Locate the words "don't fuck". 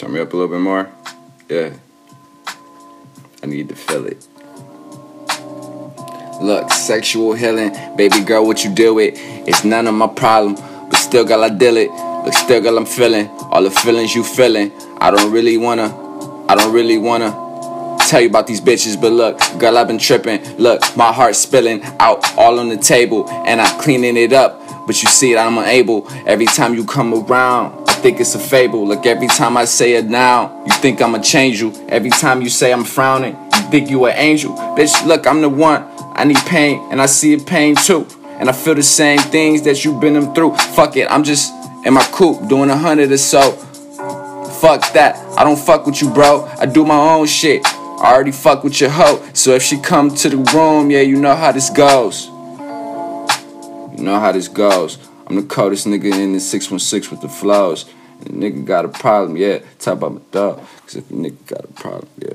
45.44-45.84